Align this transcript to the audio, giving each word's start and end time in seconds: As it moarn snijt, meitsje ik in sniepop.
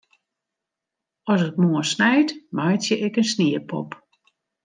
As 1.31 1.41
it 1.47 1.57
moarn 1.61 1.87
snijt, 1.93 2.29
meitsje 2.55 2.95
ik 3.05 3.15
in 3.21 3.27
sniepop. 3.33 3.89